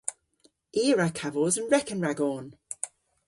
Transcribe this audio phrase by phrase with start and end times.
[0.81, 2.47] I a wra kavos an reken ragon.